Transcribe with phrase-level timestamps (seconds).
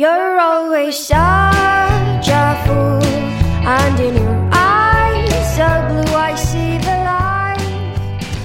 [0.00, 3.04] You're always such a fool,
[3.66, 7.60] and in your eyes so blue, I see the light.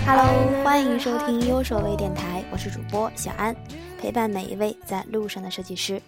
[0.05, 3.55] Hello，欢迎收听优手微电台，我是主播小安，
[4.01, 6.01] 陪伴每一位在路上的设计师。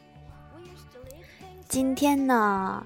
[1.70, 2.86] 今天呢，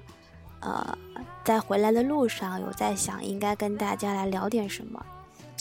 [0.60, 0.96] 呃，
[1.42, 5.04] 在回来的路上有在想，应该跟大家来聊点什么。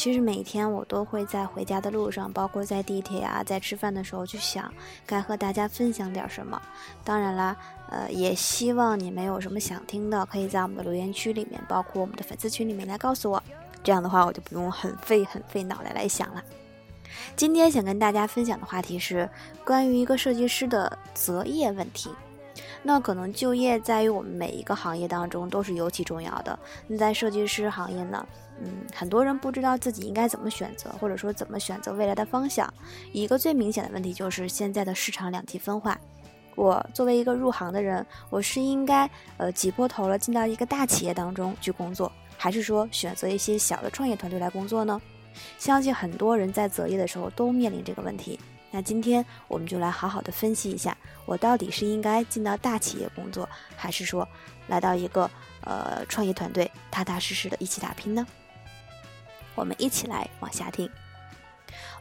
[0.01, 4.73] 其实每天我都会在回家的路上，包括在地铁啊，在吃饭的时候去想，
[5.05, 6.59] 该和大家分享点什么。
[7.03, 7.55] 当然啦，
[7.87, 13.43] 呃，也希望你们有什么想听的，可以在我们的留言区里面，包括我们的粉丝群里面来告诉我。
[13.83, 16.43] 这样的话，我就不用很费很费脑袋来想了。
[17.35, 19.29] 今天想跟大家分享的话题是
[19.63, 22.09] 关于一个设计师的择业问题。
[22.83, 26.57] 那可能就业在于我们每一个行业当中都是尤其重要的。
[26.87, 28.25] 那在设计师行业呢？
[28.63, 32.71] 嗯，很多人不知道自己应该怎么选择，或者说怎么选择未来的方向。
[33.11, 35.99] 一个最明显的问题就是现在的市场两极分化。
[36.55, 45.01] 我作为一个入行的人，我是应该呃挤破头了进到一个大企业当中去工作，还是说选择一些小的创业团队来工作呢？
[45.57, 48.39] 相信很多人在择业的时候都面临这个问题。
[48.71, 54.27] 那今天我们就来好好的分析一下，我到底是应该进到大企业工作，还是说
[54.67, 55.29] 来到一个
[55.65, 58.25] 呃创业团队，踏踏实实的一起打拼呢？
[59.55, 60.89] 我们一起来往下听。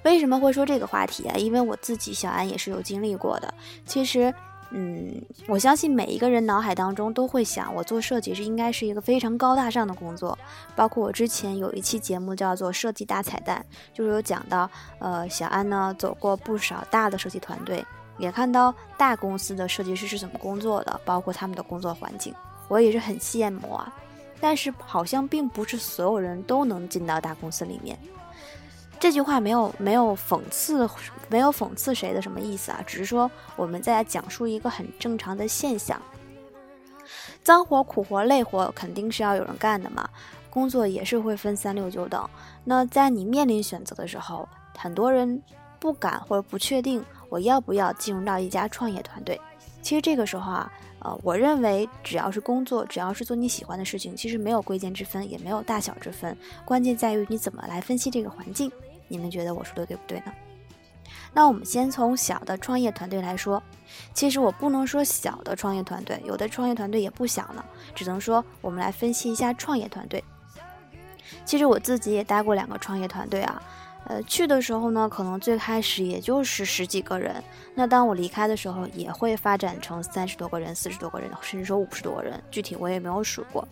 [0.04, 1.34] 为什么会说这个话题啊？
[1.36, 3.52] 因为我自己小安也是有经历过的。
[3.84, 4.32] 其实，
[4.72, 10.38] 嗯，我相信每一个人脑海当中都会想，我做设计是应该是一个非常高大上的工作。
[10.76, 13.64] 包括我之前有一期节目叫做《设计大彩蛋》，
[13.96, 17.84] 就是有讲到，呃，小安呢走过不少大的设计团队，
[18.16, 22.32] 也看到大公司的设计师是怎么工作的，包括他们的工作环境，
[22.68, 23.92] 我也是很羡慕啊。
[24.40, 27.98] 但是好像并不是所有人都能进到大公司里面。
[29.00, 30.88] 这句话没有没有讽刺，
[31.30, 32.84] 没有讽刺谁的什么意思啊？
[32.86, 36.00] 只是说我们在讲述一个很正常的现象。
[37.42, 40.06] 脏活、苦活、累活肯定是要有人干的嘛，
[40.50, 42.28] 工作也是会分三六九等。
[42.62, 44.46] 那在你面临选择的时候，
[44.76, 45.42] 很多人
[45.78, 49.40] 不敢或者不确定我要不要进入到一家创业团队。
[49.80, 50.70] 其实这个时候啊。
[51.02, 58.70] 呃，我认为只要是工作，只要是做你喜欢的事情，其实没有贵贱之分，也没有大小之分，关键在于你怎么来分析这个环境。
[59.10, 60.32] 你们觉得我说的对不对呢？
[61.34, 63.62] 那我们先从小的创业团队来说，
[64.14, 70.22] 其实我不能说小的创业团队，有的创业团队也不小呢，只能说我们来分析一下创业团队。
[71.44, 73.62] 其实我自己也待过两个创业团队啊。
[74.06, 77.42] 呃，去的时候呢，可能最开始也就是十几个人。
[77.74, 82.42] 那当我离开的时候，也会发展成三十多个人、四十多个人，甚至说五十多个人。
[82.50, 83.66] 具体我也没有数过。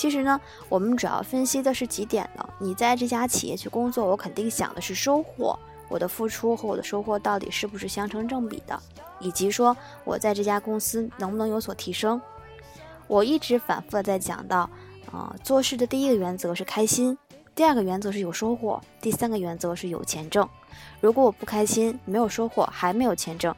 [0.00, 0.40] 其实呢，
[0.70, 2.48] 我们主要分析的是几点呢？
[2.58, 5.58] 你在这家企业去工作，我肯定想的是收获，
[5.90, 8.80] 我的付出和我的收获到底是不是相成正比的，
[9.18, 12.18] 以及说我在这家公司能不能有所提升。
[13.08, 14.60] 我一直反复的在讲到，
[15.12, 17.18] 啊，做事的第一个原则是开心。
[17.54, 20.48] 第二个原则是有收获，第三个原则是有钱挣。
[21.02, 23.54] 如果我不开心，没有收获，还没有钱挣，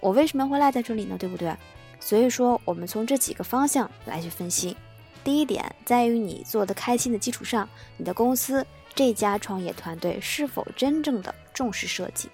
[0.00, 1.16] 我为什么会赖在这里呢？
[1.16, 1.54] 对不对？
[2.00, 4.76] 所以说，我们从这几个方向来去分析。
[5.22, 12.28] 第一点在于你做的开心的基础上，你的公司这家创业团队是否真正的重视设计？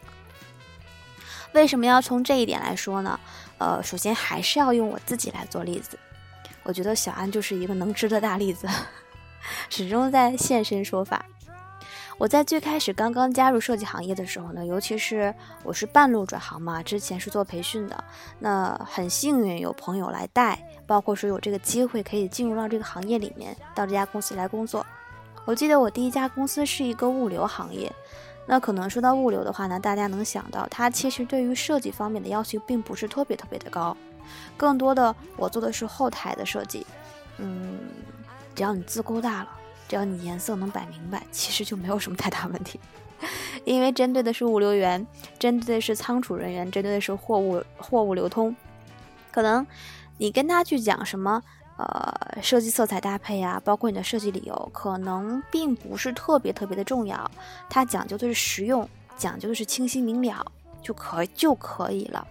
[1.53, 3.19] 为什么要从这一点来说呢？
[3.59, 5.99] 呃，首先还是要用我自己来做例子。
[6.63, 8.69] 我觉得小安就是一个能吃的大例子。
[9.71, 11.25] 始终在现身说法。
[12.19, 18.05] 我在最开始刚刚加入设计行业的时候呢，尤其是我是半路转行嘛，之前是做培训的，
[18.39, 24.85] 那很幸运有朋友来带，包括说有这个机会可以进入到这个行业里面，到这家公司来工作。
[25.45, 27.93] 我记得我第一家公司是一个物流行业，
[28.47, 33.95] 那可能说到物流的话呢，大家能想到它其实对于设计方面的要求并不是特别特别的高，
[34.57, 36.87] 更多的我做的是后台的设计，
[37.37, 37.79] 嗯。
[38.55, 39.51] 只要你字够大了，
[39.89, 42.79] 只要你颜色能摆明白，其实就没有什么太大问题。
[43.65, 45.05] 因为针对的是物流员，
[45.39, 48.55] 针对的是仓储人员，针对的是货物货物流通。
[49.31, 49.67] 可能
[50.19, 51.43] 你跟他去讲什么，
[51.79, 57.31] 呃，设计色彩搭配啊，包括你的设计理由，可能并不是特别特别的重要。
[57.71, 60.45] 他讲究的是实用，讲究的是清晰明了，
[60.83, 62.27] 就可就可以了。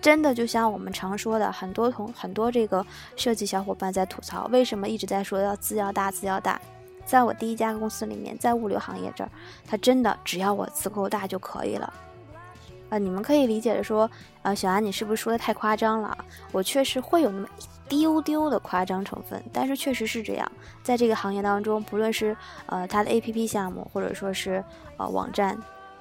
[0.00, 2.86] 真的就像我们常说的，很多同很多这个
[3.16, 6.60] 设计小伙伴在吐槽，为什么一直在说要字要大，字要大。
[7.04, 9.30] 在我第一家公司里面，在物流行业这儿，
[9.66, 11.92] 他真的只要我字够大就可以了。
[12.88, 14.10] 啊，你们可以理解的说，
[14.42, 16.16] 啊，小安你是不是说的太夸张了？
[16.52, 20.52] 我确实会有那么一丢丢的夸张成分，但是确实是这样。
[20.82, 22.36] 在这个行业当中，不论是
[22.66, 24.64] 呃它的 APP 项目，或者说是
[24.96, 25.58] 呃网站。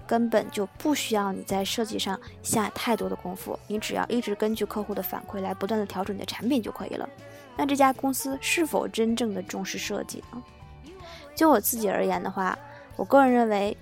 [0.08, 7.08] 根本就不需要你在设计上下太多的功夫，你只要一直根据客户的反馈来不断的调整你的产品就可以了。
[7.56, 10.42] 那这家公司是否真正的重视设计呢？
[11.40, 12.60] 就我自己而言的话，
[12.98, 13.78] 我个人认为，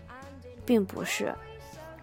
[0.63, 1.33] 并不是。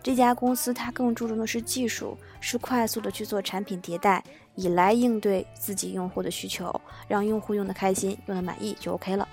[0.03, 4.21] 这家公司它更注重的是技术，是快速的去做产品迭代，
[4.57, 6.75] 以来应对自己用户的需求，
[7.07, 9.29] 让用户用的开心、用的满意就 OK 了。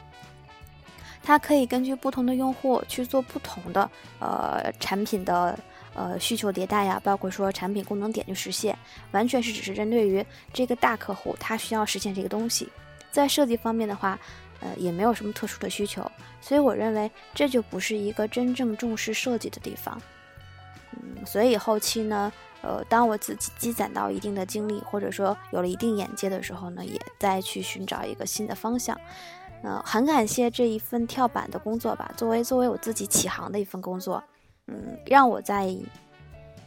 [1.23, 3.89] 它可以根据不同的用户去做不同的
[4.19, 5.57] 呃产品的
[5.95, 8.77] 呃需求迭代呀，包括说产品功能点就实现，
[9.09, 12.69] 完全是只是针对于这个大客户他需要实现这个东西。
[13.09, 14.17] 在设计方面的话，
[14.61, 16.09] 呃也没有什么特殊的需求，
[16.39, 20.01] 所以我认为这就不是一个真正重视设计的地方。
[20.93, 22.31] 嗯，所以后期呢，
[22.61, 28.99] 呃，当我自己积攒到一定的经历，或者说有了一定眼界的时候呢，也再去寻找一个新的方向。
[29.63, 34.23] 呃，很感谢这一份跳板的工作吧，作为作为我自己起航的一份工作，
[34.67, 35.75] 嗯，让我在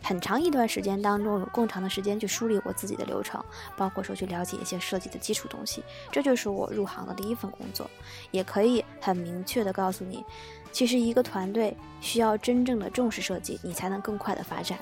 [0.05, 3.43] 很长一段时间当中有更长的时间去梳理我自己的流程，
[3.75, 5.83] 包括说去了解一些设计的基础东西。
[6.13, 7.91] 这就是我入行的第一份工作，
[8.31, 10.23] 也可以很明确的告诉你，
[10.71, 14.79] 其实一个团队需要真正的重视设计，你才能更快的发展。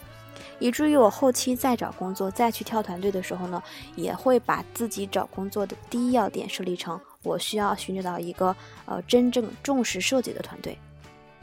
[0.58, 3.62] 以至于我后期再找工作再去跳团队的时候呢，
[3.94, 7.00] 也会把自己找工作的第一要点设立成。
[7.22, 8.54] 我需要寻找到一个
[8.86, 10.76] 呃真正重视设计的团队，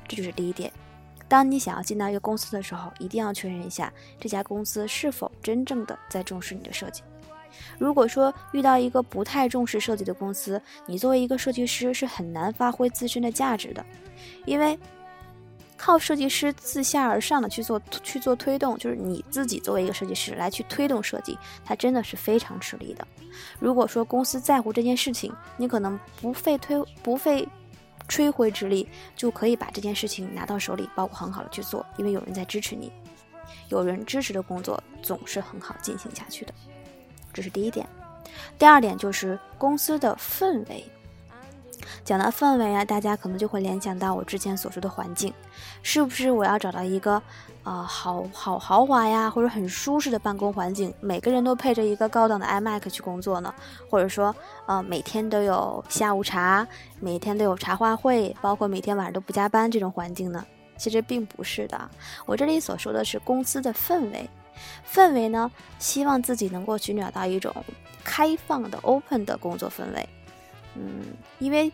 [0.05, 0.69] 这就是第一点。
[1.29, 7.01] 当你想要进到一个公司的时候，一定要确认一下这家公司是否真正的在重视你的设计。
[7.77, 13.85] 如果说遇到一个不太重视设计的公司，你作为一个设计师是很难发挥自身的价值的，
[14.45, 14.77] 因为。
[15.81, 23.07] 靠设计师自下而上的去做去做推动，就是你自己作为一个设计师来去推动设计，它真的是非常吃力的。
[23.59, 27.47] 如果说公司在乎这件事情，你可能不费推不费
[28.09, 28.85] 吹灰之力
[29.15, 32.91] 就可以把这件事情拿到手里，包括很好的去做，因为有人在支持你，
[33.69, 36.53] 有人支持的工作总是很好进行下去的。
[37.31, 37.87] 这是第一点。
[38.57, 40.83] 第二点就是公司的氛围。
[42.03, 45.33] 讲到氛围啊，大家可能就会联想到我之前所说的环境，
[45.81, 47.21] 是不是我要找到一个，
[47.63, 53.53] 呃，好好豪华呀，或者很舒适的办公环境，每个人都配着一个高档的 iMac 去工作呢？
[53.89, 56.67] 或者说，呃，每天都有下午茶，
[56.99, 60.45] 每天都有茶话会，包括每天晚上都不加班这种环境呢？
[60.77, 61.89] 其实并不是的，
[62.25, 64.29] 我这里所说的是公司的氛围，
[64.89, 67.53] 氛围呢，希望自己能够寻找到一种
[68.01, 70.07] 开放的 open 的工作氛围。
[70.75, 71.05] 嗯，
[71.39, 71.71] 因为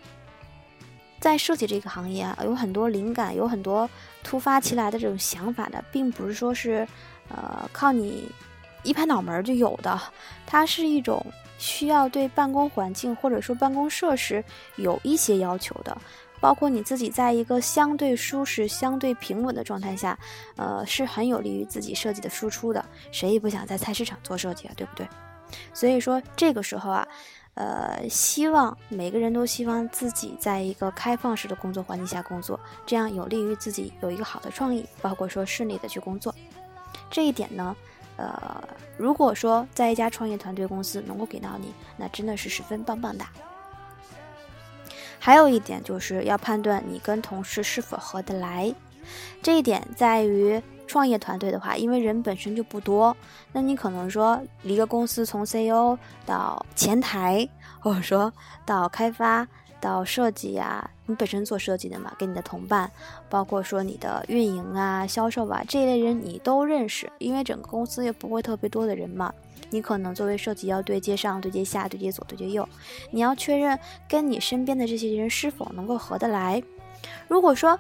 [1.19, 3.89] 在设计这个行业啊，有很多灵感，有很多
[4.24, 6.88] 突发奇来的这种想法的，并不是说是
[7.30, 8.30] 呃靠你
[8.83, 10.00] 一拍脑门就有的，
[10.45, 11.25] 它是一种
[11.57, 14.44] 需要对办公环境或者说办公设施
[14.75, 15.98] 有一些要求的，
[16.39, 20.18] 包括你自己在一个相对舒适、相对平稳的状态下，
[20.57, 22.86] 呃，是很有利于自己设计的输出的。
[23.12, 25.07] 谁也不想在菜市场做设计啊，对不对？
[25.74, 27.07] 所以说这个时候啊。
[27.56, 36.36] 呃，希望每个人都希望自己在一个开放式的工作环境下工作，这样有利于自己有一个好的创意，包括说顺利的去工作。
[37.10, 37.75] 这一点呢，
[38.18, 38.62] 呃，
[38.98, 43.25] 如果说在一家创业团队公司能够给到你，那真的是十分棒棒的。
[45.18, 48.75] 还有一点就是要判断你跟同事是否合得来，
[49.42, 50.62] 这一点在于。
[50.88, 53.16] 创业团队的话，因为人本身就不多，
[53.52, 57.48] 那你可能说一个公司从 CEO 到前台，
[57.80, 58.32] 或者说
[58.65, 59.48] 到开发
[59.82, 62.89] 到设计呀，你本身做设计的嘛，跟你的同伴，
[63.30, 69.34] 包括说你的运营啊、销售啊这一类人你都认识，因为整个公司也不会特别多的人嘛，
[69.70, 72.68] 你可能作为设计要对接上、对接下、对接左、对接右，
[73.12, 73.77] 你要确认
[74.08, 76.62] 跟你身边的这些人是否能够合得来。
[77.27, 77.80] 如果说，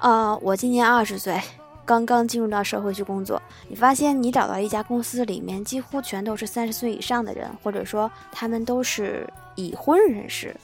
[0.00, 1.40] 呃，我今年二十岁。
[1.84, 10.54] 刚刚进入到社会去工作，你发现你找到一家公司里面几乎全都是三十岁以上的人，或者说他们都是已婚人士，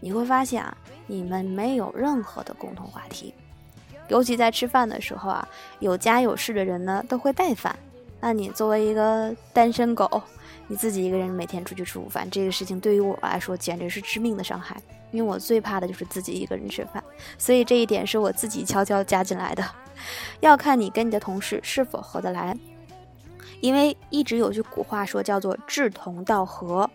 [0.00, 3.32] 你会发现啊，你们没有任何的共同话题，
[4.08, 5.48] 尤其在吃饭的时候啊，
[5.78, 7.74] 有家有室的人呢都会带饭，
[8.20, 10.22] 那你作为一个单身狗，
[10.66, 14.76] 你自己一个人每天出去吃午饭，这个事情对于我来说简直是致命的伤害，
[15.12, 17.02] 因为我最怕的就是自己一个人吃饭，
[17.38, 19.64] 所以这一点是我自己悄悄加进来的。
[20.40, 22.56] 要看你跟你的同事是否合得来，
[23.60, 26.88] 因为一直有句古话说叫做志同道合，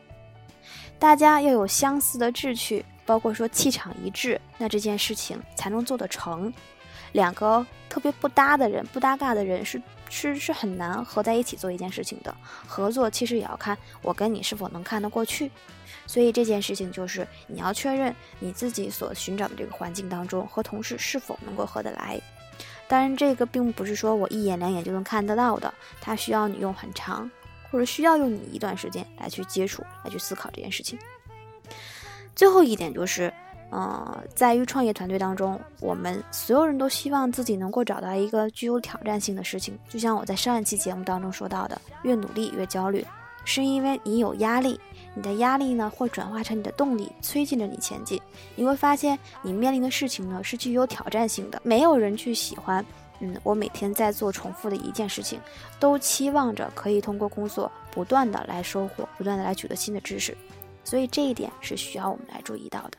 [0.98, 6.54] 大家要有相似的志趣，包括说气场一致，那这件事情才能做得成。
[7.12, 9.80] 两个特别不搭的人，不搭嘎的人是
[10.10, 12.36] 是是很难合在一起做一件事情的。
[12.66, 15.52] 合作其实也要看我跟你是否能看得过去，
[16.08, 22.20] 所以这件事情就是你要确认你自己所寻找的这个环境当中和同事是否能够合得来。
[22.88, 27.30] 当然，这个并不是说我一眼两眼就能看得到的，它需要你用很长，
[27.72, 30.98] 或者需要用你一段时间来去接触，来去思考这件事情。
[32.36, 33.34] 最后一点就是。
[33.76, 39.76] 呃，在于创业团队当中，我们所有人都希望自己能够找到一个具有挑战性的事情。
[39.90, 43.04] 就像我在上一期节目当中说到的，越努力越焦虑，
[43.46, 44.80] 是因为你有压力，
[45.16, 48.20] 你的压力呢会转化成你的动力，催进着你前进。
[48.56, 51.62] 你会发现，你面临的事情呢是具有挑战性的。
[51.64, 52.84] 没有人去喜欢，
[53.20, 55.40] 嗯，我每天在做重复的一件事情，
[55.80, 60.36] 都期望着可以通过工作不断的来收获，不断的来取得新的知识。
[60.84, 62.98] 所以这一点是需要我们来注意到的。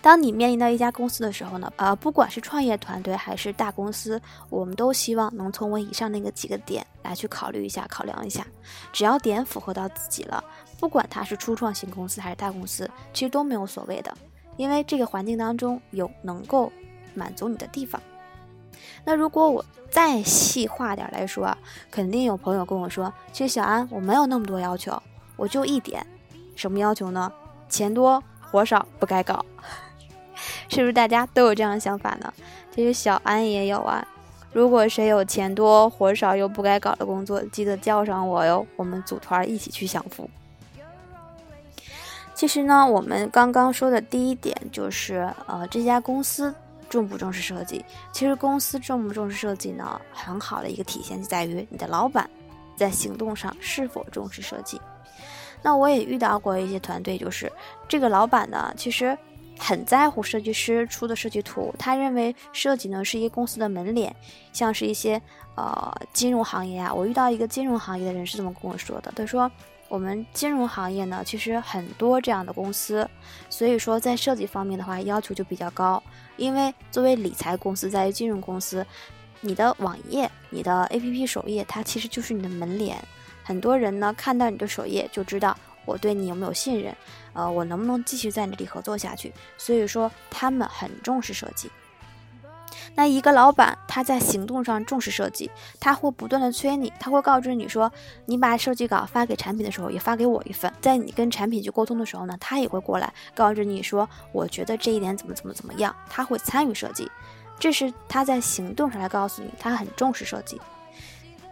[0.00, 4.18] 当你面临到一家公司的时候呢，呃，不管是创业团队还是大公司，
[4.48, 8.46] 我们都希望能从我以上那个几个点来去考虑一下、考量一下。
[8.92, 10.42] 只要点符合到自己了，
[10.78, 14.16] 不管它是初创型公司还是大公司，其实都没有所谓的，
[14.56, 16.72] 因为这个环境当中有能够
[17.14, 18.00] 满足你的地方。
[19.04, 21.58] 那如果我再细化点来说啊，
[21.90, 25.02] 肯定有朋友跟我说，其实小安我没有那么多要求，
[25.36, 26.06] 我就一点，
[26.54, 27.32] 什么要求呢？
[27.68, 29.44] 钱多活少，不该搞。
[30.68, 32.32] 是不是大家都有这样的想法呢？
[32.72, 34.06] 其实小安也有啊。
[34.52, 40.28] 如果谁有钱多活少又不该搞的工作，记得叫上我哟，我们组团一起去享福。
[42.38, 46.54] 其实呢，我们刚刚说的第一点就是，呃，这家公司
[46.88, 47.84] 重不重视设计？
[48.12, 52.30] 其实公司重不重视设计呢，很好的一个体现就在于你的老板
[52.76, 54.80] 在行动上是否重视设计。
[55.62, 57.50] 那我也遇到过一些团队，就是
[57.88, 59.18] 这个老板呢，其实。
[59.60, 64.14] 很在乎设计师出的设计图，他认为设计呢是一个公司的门脸，
[64.52, 65.20] 像是一些
[65.56, 69.50] 呃金融行业啊，我遇到一个金融行业的人是这么跟我说的，他说
[69.88, 73.08] 我们金融行业呢其实很多这样的公司，
[73.48, 76.02] 所以说在设计方面的话要求就比较高，
[76.36, 78.86] 因为作为理财公司，在于金融公司，
[79.40, 83.02] 你的网页、你的 APP 首页，它其实就是你的门脸，
[83.42, 85.56] 很多人呢看到你的首页就知道。
[85.84, 86.94] 我对你有没有信任？
[87.32, 89.32] 呃，我能不能继续在这里合作下去？
[89.56, 91.70] 所以说，他们很重视设计。
[92.98, 97.92] 那一个老板他在行动上重视设计，他会不断的催你，他会告知你说，
[98.26, 100.72] 你把设计稿发给产品的时候，也发给我一份。
[100.80, 105.94] 在你跟产品去沟通的时候呢，他也会过来告知你说，我觉得这一点怎么怎么怎么样。
[106.10, 107.08] 他会参与设计，
[107.56, 110.60] 这是他在行动上来告诉你，他很重视设计。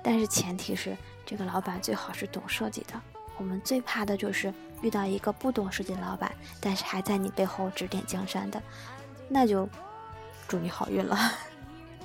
[0.03, 3.01] 但是前提是这个老板最好是懂设计的。
[3.39, 8.61] 我们最怕的就是遇到一个不懂设计的老板，但是还在你背后指点江山的，
[9.29, 9.69] 那就
[10.47, 11.19] 祝你好运了。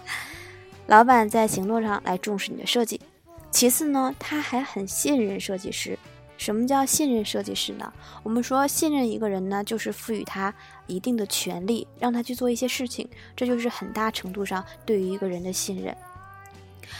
[0.88, 3.00] 老板在行动上来重视你的设计，
[3.52, 5.98] 其次呢，他还很信任设计师。
[6.38, 7.94] 什么叫信任设计师呢？
[8.24, 10.54] 我们说信任一个人呢，就是赋予他
[10.88, 15.96] 一定的权利，让他去做一些事情，这就是很大程度上对于一个人的信任。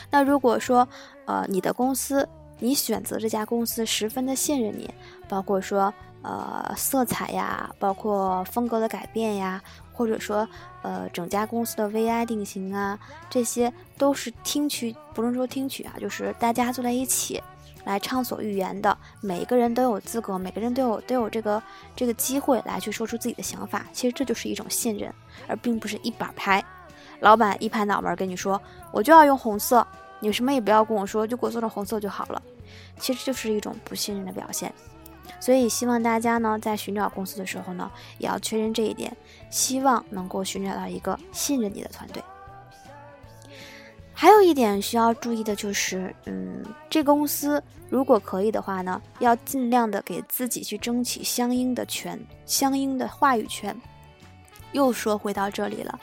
[0.10, 0.88] 那如果说，
[1.26, 2.28] 呃，你的公司。
[2.64, 4.88] 你选择这家公司十分的信任你，
[5.28, 9.60] 包括说呃色彩呀，包括风格的改变呀，
[9.92, 10.48] 或者说
[10.82, 12.98] 呃整家公司的 VI 定型啊，
[13.30, 17.42] 这些都是听取，不是说听取啊，就是大家坐在一起
[17.84, 21.62] 来畅所欲言的，每个人都有资格，每个人都有都有这个
[21.96, 23.86] 这个机会来去说出自己的想法。
[23.92, 25.14] 其实这就是一种信任，
[25.48, 26.64] 而并不是一把拍。
[27.20, 28.60] 老板一拍脑门跟你说，
[28.92, 29.86] 我就要用红色。
[30.20, 32.42] 你什么也不要跟我说，就给我做成红色就好了，
[33.00, 34.72] 其实就是一种不信任的表现。
[35.42, 39.12] 所以希望大家呢，在寻找公司的时候呢，也要确认这一点，
[39.50, 42.24] 希望能够寻找到一个信任你的团队。
[44.14, 53.76] 还有一点需要注意的就是，嗯，这个公司如果可以的话呢，要尽量的给自己去争取相应的权、相应的话语权。
[54.74, 56.00] 又说回到这里了，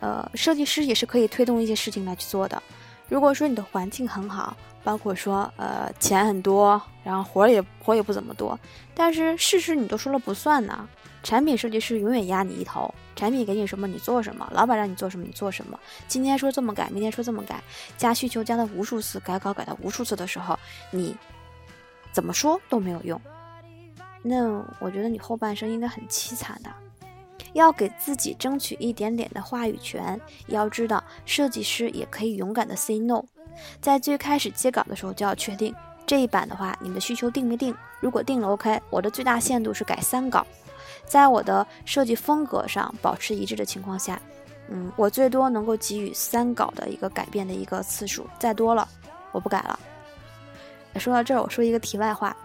[0.00, 2.60] 呃，设计师也是可以推动一些事情来去做的。
[3.08, 8.58] 如果说你的环境很好，包括说呃钱很多，然后活也活也不怎么多，
[8.94, 10.88] 但是事实你都说了不算呢。
[11.22, 15.76] 产品设计师永远压你一头，产品给你什么你做什么，老板让你做什么你做什么。
[16.06, 17.60] 今天说这么改，明天说这么改，
[17.96, 20.56] 加需求加了无数次，改稿改到无数次的时候，
[20.92, 21.16] 你
[22.12, 23.20] 怎么说都没有用。
[24.22, 26.70] 那我觉得你后半生应该很凄惨的。
[27.56, 30.20] 要给自己争取一点点的话语权。
[30.48, 33.24] 要知道，设计师也可以勇敢的 say no。
[33.80, 35.74] 在最开始接稿的时候就要确定
[36.06, 37.74] 这一版的话，你们的需求定没定？
[38.00, 40.46] 如果定了，OK，我的最大限度是改三稿，
[41.06, 44.20] 在我的设计风格上保持一致的情况下，
[44.68, 48.86] 嗯，我最多能够给予三稿的一个改变的一个次数，再多了
[49.32, 49.78] 我不改了。
[50.96, 52.36] 说到这儿，我说一个题外话。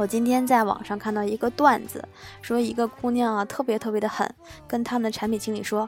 [0.00, 2.02] 我今天在网上看到一个段子，
[2.40, 4.26] 说一个姑娘啊特别特别的狠，
[4.66, 5.86] 跟他们的产品经理说：“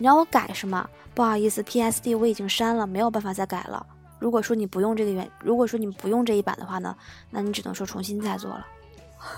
[0.00, 0.88] 你让我改是吗？
[1.12, 3.84] 不好意思，PSD 我已经删了，没有办法再改了。
[4.18, 6.96] 如果说你不用这个原，如果说你不用这一版的话呢，
[7.28, 8.66] 那你只能说重新再做了。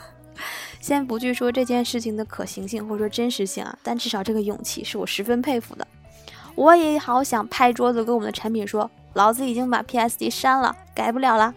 [0.78, 5.84] 先不去说这件事情的可行性或者说真实性啊，但至少这个勇气是我十分佩服的。
[6.54, 11.52] 我也好想拍桌子跟我们的产品说，老子已经把 PSD 删了，改不了了。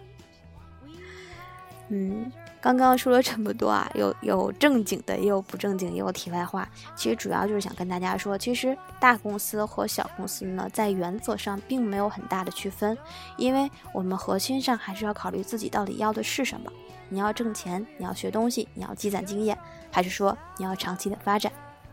[1.90, 2.32] 嗯。
[2.60, 6.68] 刚刚说了这么多啊，有有正经的，也有不正经，也有题外话。
[6.96, 12.98] 其实主要就是想跟大家说，其实大公司和小公司呢，在原则上并没有很大的区分，
[13.38, 16.72] 因为我们核心上还是要考虑自己到底要的是什么。
[17.10, 19.58] 你要挣钱，你要学东西，你要积攒经验，
[19.92, 21.52] 还是说你要长期的发展，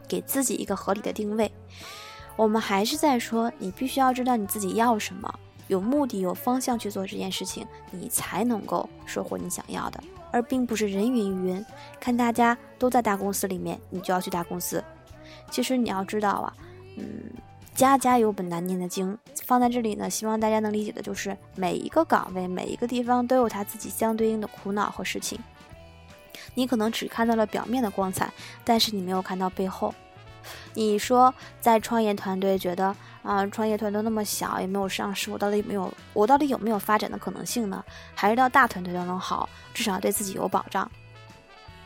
[0.08, 1.52] 给自己一个合理的定位。
[2.36, 5.32] 我们还是在说，你必须要知道你自己要什么，
[5.68, 10.02] 有目的、有方向去做这件事情，你才能够收获你想要的。
[10.30, 11.64] 而并不是人云亦云，
[12.00, 14.82] 看大家都在大公司里面，你就要去大公司。
[15.50, 16.52] 其实你要知道啊，
[16.96, 17.06] 嗯，
[17.74, 25.38] 家家有本难念的经，放在这里呢，希望大家能理解的就是每一个岗位、每一个地方都有它自己相对应的苦恼和事情。
[26.54, 28.32] 你可能只看到了表面的光彩，
[28.64, 29.94] 但是你没有看到背后。
[30.74, 37.82] 你说在创业团队觉得啊，创业团队那么小，也没有上市，我到底有没有，我到底有没有发展的可能性呢？
[38.14, 40.88] 还是到大团队都能好，至少对自己有保障。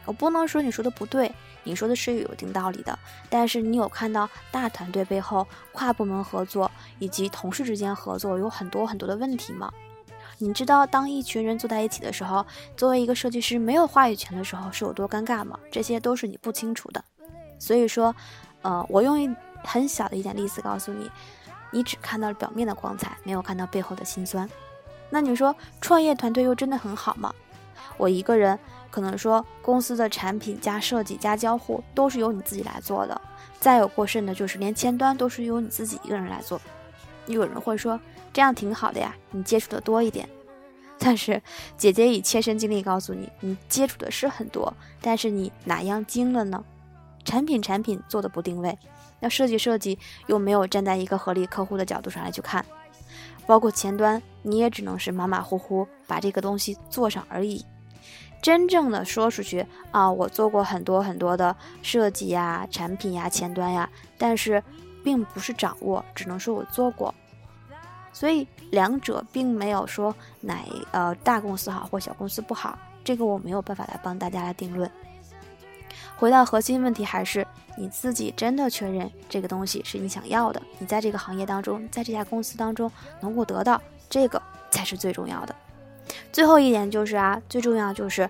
[0.04, 2.99] 我不能说你说的不对，你说的是有一定道理的。
[3.30, 6.68] 但是你有看到大团队背后跨部门合作
[6.99, 9.73] 以及同事之间合作有很多很多的问题吗？
[10.38, 12.45] 你知道当一群人坐在一起的时候，
[12.76, 15.57] 作为一个设计师没有话语权的时候是有多尴尬吗？
[15.71, 17.04] 这些都是你不清楚的。
[17.61, 18.12] 所以说。
[18.61, 19.33] 呃，我用一
[19.65, 21.11] 很小的一点例子告诉你，
[21.71, 24.49] 你只看到了表面的光彩，没有看到背后的辛酸。
[25.11, 27.35] 那你说创业团队又真的很好吗？
[27.97, 28.59] 我一个人
[28.91, 33.21] 可能说公司的产品加设计加交互都是由你自己来做的，
[33.59, 36.61] 再有过剩的就是连前端都是由你自己一个人来做。
[37.27, 37.99] 有人会说
[38.33, 40.29] 这样挺好的呀，你接触的多一点。
[41.00, 41.41] 但是
[41.77, 46.64] 姐姐以切身经历告诉你，你接触的是很多，但是你哪样精了呢？
[47.25, 48.77] 产品产品做的不定位，
[49.20, 52.64] 那设计设计又没有站在一个合理客户的角度上来去看，
[53.46, 57.64] 包括前端你也只能是马马虎虎把这个东西做上而已。
[58.40, 64.62] 真正的说出去啊，我做过很多很多的设计呀、产品呀、前端呀，但是
[65.02, 67.12] 并不是掌握，只能说我做过。
[68.12, 74.88] 所以两者并没有说哪呃大公司好或小公司不好，这个我没有办法来帮大家来定论。
[76.16, 77.44] 回到核心问题，还是
[77.79, 85.55] 你自己真的确认这个东西是你想要的，你在这个行业当中，在这家公司当中能够得到这个才是最重要的。
[86.33, 88.29] 最后一点就是啊，最重要就是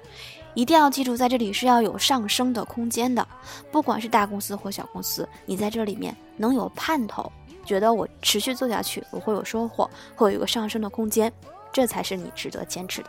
[0.53, 3.27] 一定要记住，在这里是要有上升的空间的。
[3.73, 7.33] 不管是大公司或小公司，你在这里面能有盼头，
[7.65, 11.33] 觉得我持续做下去，我会有收获，会有一个上升的空间，
[11.73, 13.09] 这才是你值得坚持的。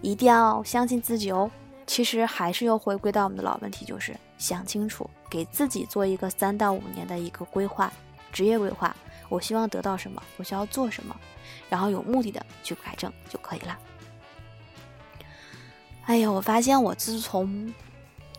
[0.00, 1.50] 一定要相信自己哦。
[1.86, 7.92] 其实还是又回归到我们的老问题，就是想清楚，给自己做一个三到五年的一个规划，
[8.32, 8.94] 职业规划。
[9.28, 11.16] 我希望得到什么，我需要做什么，
[11.68, 13.78] 然后有目的的去改正就可以了。
[16.04, 17.72] 哎呀，我发现我自从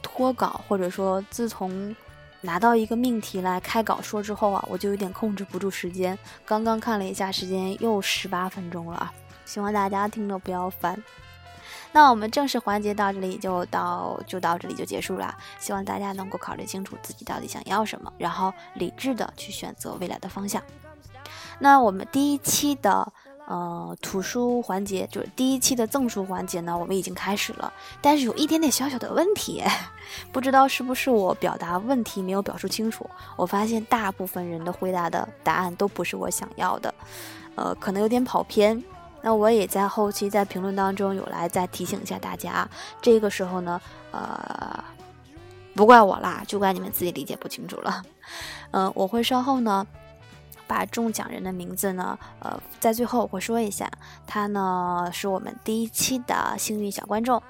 [0.02, 1.96] 脱稿，或者说自从
[2.40, 6.18] 拿到一个命题来开稿说之后啊，我就有点控制不住时间。
[6.46, 9.14] 刚刚看了一下时间，又十八分钟了啊！
[9.46, 11.02] 希望大家听了不要烦。
[11.92, 20.62] 那我们正式环节到这里就到就到这里就结束了，希望大家能够考虑清楚自己到底想要什么，然后理智的去选择未来的方向。
[21.60, 23.12] 那我们第一期的
[23.48, 29.64] 呃图书环节，就是第一期的赠书环节呢，我们已经开始了，但是有一点点小小的问题，
[30.32, 33.10] 不知道是不是我表达问题没有表述清楚。
[33.36, 36.94] 我发现大部分人的回答的答案都不是我想要的，
[37.56, 38.84] 呃，可能有点跑偏。
[39.28, 42.66] 那我也在后期在评论当中有来再提醒一下大家，
[43.02, 44.82] 这个时候呢，呃，
[45.76, 48.02] 不怪我啦，就怪你们自己理解不清楚了。
[48.72, 49.86] 嗯， 我会稍后呢
[50.66, 53.92] 把中奖人的名字呢，呃，在最后会说一下，
[54.26, 57.44] 他呢是我们第一期的幸运小观众。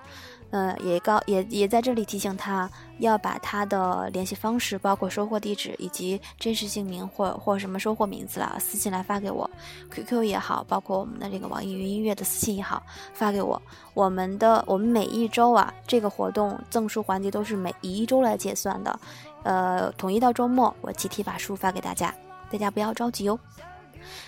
[0.50, 9.50] 呃，也告也也在这里提醒他，要把他的联系方式，包括收货地址以及真实姓名或或什么收货名字啦，私信来发给我
[9.92, 12.82] ，QQ 也好，包括我们的这个网易云音乐的私信也好，
[13.14, 13.62] 发给我。
[13.94, 19.00] 我们的我们每一周啊，这个活动赠书环节都是每一周来结算的，
[19.44, 22.14] 呃，统一到周末我集体把书发给大家，
[22.50, 23.38] 大家不要着急哦。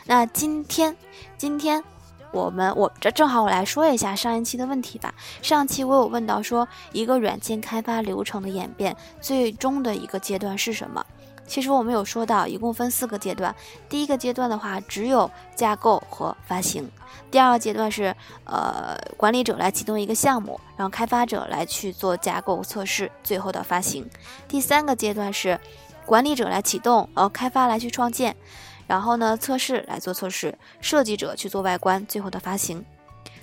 [0.06, 0.94] 那今天
[1.38, 1.82] 今天。
[2.32, 5.14] 我们我这正好我来说一下上一期的问题吧。
[5.42, 11.06] 上期我有问到说，一个软件开发流程的演变，最终的一个阶段是什么？
[11.48, 13.56] 其实我们有说到，一共分四个阶段。
[13.90, 16.84] 第一个阶段的话，只有架构和发行；
[17.32, 18.16] 第二个阶段是
[18.46, 24.04] 呃管理者来启动一个项目，然后开发者来去做架构测试，最后的发行；
[24.48, 25.60] 第三个阶段是
[26.06, 28.36] 管理者来启动，然后开发来去创建，
[28.90, 32.84] 然后呢测试来做测试，设计者去做外观，最后的发行。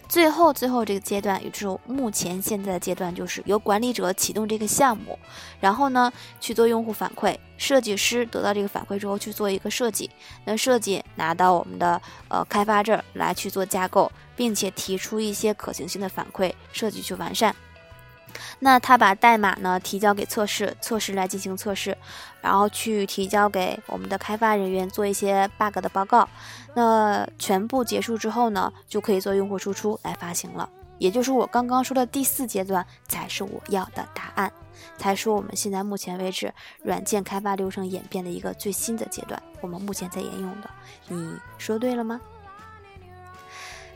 [0.08, 5.16] 最后，最后这个阶段，也就是目前现在的阶段，就是由管理者启动这个项目，
[5.60, 10.10] 然后呢去做用户反馈，设计师得到这个反馈之后去做一个设计，
[10.44, 17.54] 那设计拿到我们的呃开发这儿来去做架构，并且提出一些可行性的反馈，设计去完善。
[18.58, 21.96] 那他把代码呢提交给测试，测试来进行测试，
[22.40, 26.28] 然后去提交给我们的开发人员做一些 bug 的报告。
[26.74, 30.68] 那全部结束之后呢，就可以做用户输出来发行了。
[30.98, 34.50] 也就是我刚刚说的第四阶段才是我要的答案，
[34.96, 40.70] 才是我们现在目前为止软件开发流程演变的一个最新的阶段，我们目前在沿用的。
[41.08, 42.18] 你说对了吗？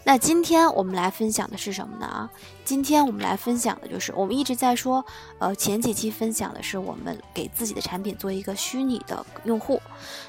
[0.02, 2.06] 那今天我们来分享的是什么呢？
[2.06, 2.30] 啊，
[2.64, 5.04] 今天我们来分享的就是我们一直在说，
[5.38, 9.80] 呃，前几期分享的是我们给自己的产品做一个虚拟的用户。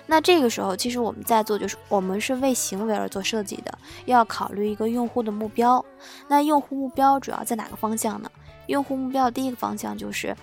[0.06, 5.84] 那这个时候，其实我们在做就是我们是为行为而做设计的，要考虑一个用户的目标。
[6.28, 8.30] 那用户目标主要在哪个方向呢？
[8.68, 10.36] 用户目标第一个方向就是，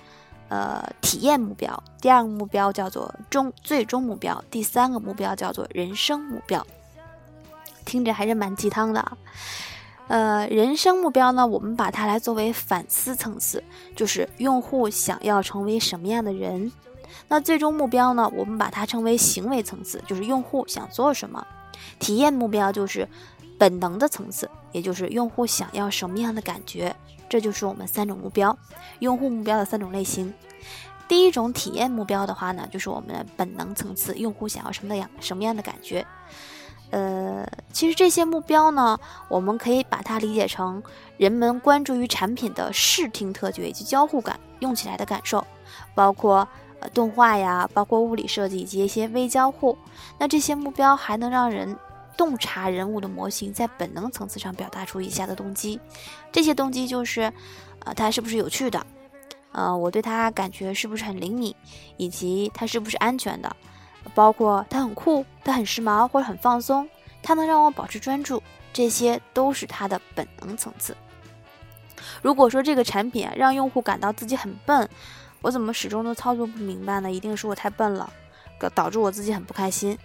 [0.48, 6.66] 呃，体验目标；第二个目标叫做终最终目标；第三个目标叫做人生目标。
[7.88, 9.16] 听着还是蛮鸡汤的，
[10.08, 13.64] 呃，人生目标呢，我们把它来作为反思层次，
[13.96, 16.70] 就是用户想要成为什么样的人。
[17.28, 21.44] 那最终目标呢，我们把它称为行为层次，就是用户想做什么。
[21.98, 23.08] 体验目标就是
[23.56, 26.94] 本能的层次，也就是用户想要什么样的感觉。
[27.26, 28.56] 这就是我们三种目标，
[28.98, 30.32] 用户目标的三种类型。
[31.08, 36.06] 第一种体验目标的话呢，就是我们的本能层次，用户想要什么样什么样的感觉。
[36.90, 38.98] 呃，其实这些目标呢，
[39.28, 40.82] 我们可以把它理解成
[41.16, 45.46] 人们关注于产品的视听特觉以及交互感，用起来的感受，
[45.94, 46.48] 包括
[46.80, 49.76] 呃动画呀，包括物理设计以及一些微交互。
[50.18, 51.76] 那这些目标还能让人
[52.16, 55.78] 洞察人物的模型在本能层次上表达出以下的动机，
[56.32, 57.30] 这些动机就是，
[57.80, 58.86] 呃，它是不是有趣的？
[59.52, 61.54] 呃，我对它感觉是不是很灵敏，
[61.96, 63.54] 以及它是不是安全的？
[64.18, 66.88] 包括它很酷，它很时髦或者很放松，
[67.22, 70.96] 它能让我保持专注，这些都是它的本能层次。
[72.20, 74.90] 如果说这个产品让用户感到自己很笨，
[75.40, 77.12] 我怎么始终都操作不明白呢？
[77.12, 78.12] 一定是我太笨了，
[78.74, 79.96] 导致我自己很不开心。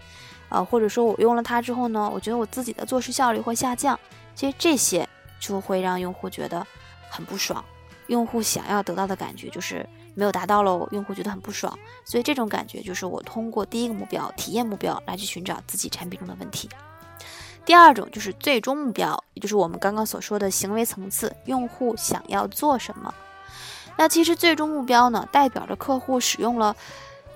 [0.49, 3.99] 呃，或者说我用了它之后呢，我觉得我自己的做事效率会下降，
[4.35, 6.63] 其实这些就会让用户觉得
[7.09, 7.65] 很不爽。
[8.05, 9.83] 用户想要得到的感觉就是。
[10.15, 16.69] 没有达到喽，用户觉得很不爽，所以这种感觉就是我通过第一个目标体验目标来去寻找自己产品中的问题。
[17.65, 23.13] 第二种就是最终目标，也就是我们刚刚所说的行为层次，用户想要做什么？
[23.95, 26.75] 那其实最终目标呢，代表着客户使用了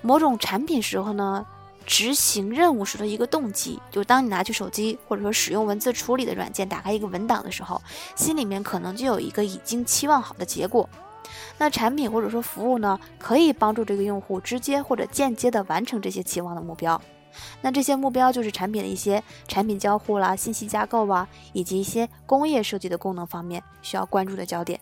[0.02, 1.46] 某种产品时候呢，
[1.86, 3.80] 执行任务时的一个动机。
[3.90, 7.82] 就当你拿起手机或者说使用文字处理的软件，打开一个文档的时候，
[8.16, 10.90] 心里面可能就有一个已经期望好的结果。
[11.60, 17.02] 那产品或者说服务呢，可以帮助这个用户直接或者间接的完成这些期望的目标。
[17.62, 24.80] 那这些目标就是产品的一些产品交互啦、信息架构啊，以及一些工业设计的功能方面需要关注的焦点。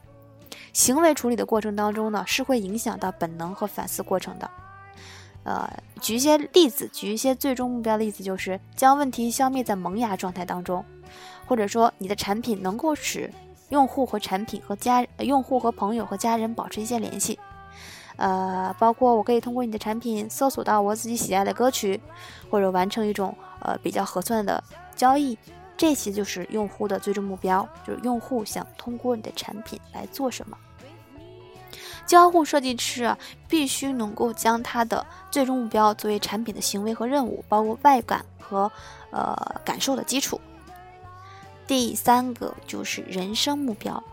[0.71, 4.49] 行为处理的过程当中呢，是会影响到本能和反思过程的。
[5.43, 5.69] 呃，
[6.01, 10.83] 举一些例子，举一些最终目标的例子，就是将问题消灭在萌芽状态当中，
[11.45, 13.31] 或者说你的产品能够使。
[13.69, 17.39] 用户和产品和家，用户和朋友和家人保持一些联系，
[18.15, 21.99] 呃，包括我可以通过你的产品搜索到我自己喜爱的歌曲，
[22.49, 24.63] 或者完成一种呃比较合算的
[24.95, 25.37] 交易，
[25.75, 30.57] 这些就是用户的最终目标，就是用户想通过你的产品来做什么。
[32.05, 33.17] 交互设计师啊
[33.49, 38.71] 必须能够将他的最终目标作为产品的行为和任务，包括外感和
[39.09, 40.39] 呃感受的基础。
[41.67, 44.03] 第三个就是人生目标，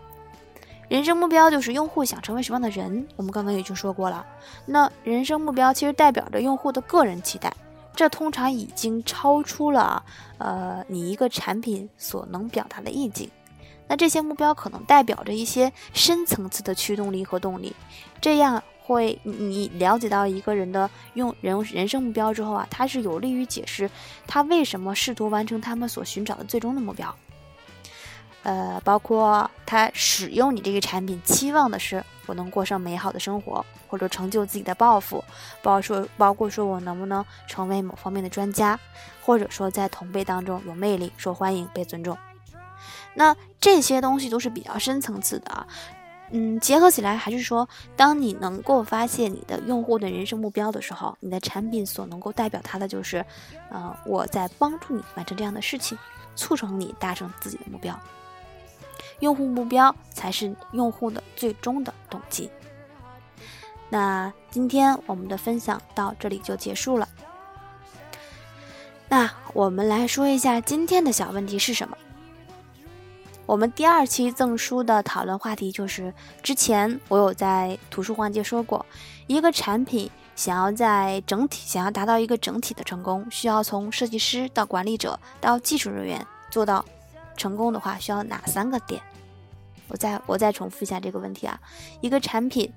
[0.89, 3.07] 人生目标就是用户想成为什么样的人。
[3.17, 4.25] 我们刚刚已经说过了，
[4.65, 7.55] 那人生目标其实代表着用户的个人期待，
[7.95, 10.03] 这通常已经超出了
[10.39, 13.31] 呃你一个产品所能表达的意境。
[13.87, 17.75] 那这些目标可能代表着一些深层次的驱动力和动力，
[18.19, 23.91] 这样会你了解到一个人的用人人生目标之后啊，它是有利于解释
[24.27, 27.15] 他为什么试图完成他们所寻找的最终的目标。
[28.43, 35.25] 呃，包括他使用你这个产品，期望的是我能过上美好的生活，或者成就自己的抱负，
[35.63, 38.79] 包括说包括说我能不能成为某方面的专家，
[39.25, 42.17] 或者说在同辈当中有魅力、受欢迎、被尊重。
[43.15, 45.67] 那这些东西都是比较深层次的啊。
[46.35, 53.23] 嗯，结合起来还是说，当你能够发现你的用户的人生目标的时候，你的产品所能够代表他的就是，
[53.69, 55.99] 呃，我在帮助你完成这样的事情，
[56.35, 57.95] 促成你达成自己的目标。
[59.23, 62.51] 用户目标才是用户的最终的动机。
[63.89, 67.09] 那今天我们的分享到这里就结束了。
[69.09, 71.97] 那我们来说一下今天的小问题是什么？
[73.47, 78.85] 我们第二期赠书的讨论话题就是，之前我有在图书环节说过，
[79.29, 86.85] 一个产品想要在整体想要达到一个整体的成功，需要从设计师到管理者到技术人员做到
[87.37, 89.01] 成功的话，需要哪三个点？
[89.89, 91.61] 我再我再重复一下这个问题啊，
[92.01, 92.73] 一个产品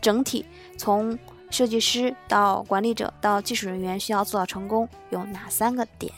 [0.00, 0.44] 整体
[0.76, 1.18] 从
[1.50, 6.12] 设计师到管理者到技术人员需要做到成功，有哪三个点？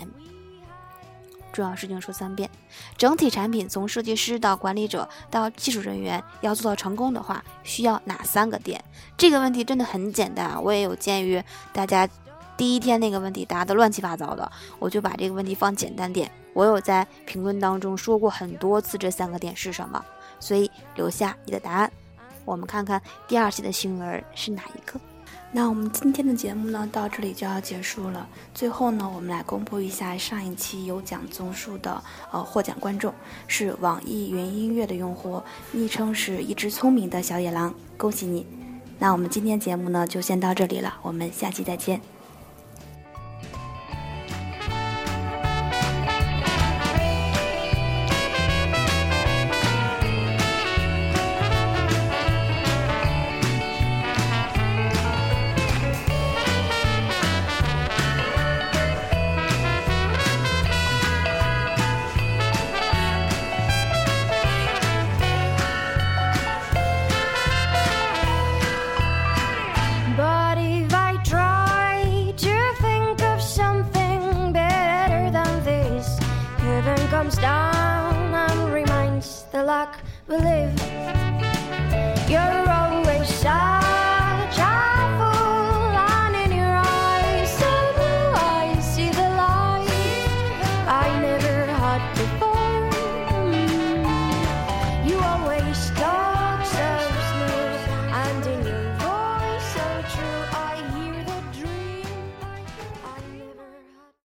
[1.53, 2.49] 重要事情说三遍。
[2.97, 8.83] 整体产品从设计师到管理者到技术人员要做到成功的话，需要哪三个点？
[9.17, 10.61] 这个问题真的很简单啊！
[10.61, 12.09] 我也有鉴于大家
[12.57, 16.31] 第一天那个问题答的乱七八糟的，我就把这个问题放简单点。
[16.53, 20.05] 我有在评论当中说过很多次这三个点是什么，
[20.41, 21.93] 所以留下你的答案。
[22.45, 24.99] 我们看看第二期的幸运儿是哪一个。
[25.53, 28.29] 那我们今天的节目呢，到这里就要结束了。
[28.55, 33.13] 最后呢，我们来公布一下上一期有奖综述的呃获奖观众，
[33.49, 38.47] 是网易云音乐的用户，昵称是一只聪明的小野狼，恭喜你！
[39.01, 42.01] 那我们今天节目呢，就先到这里了，我们下期再见。